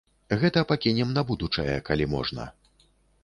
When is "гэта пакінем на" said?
0.43-1.23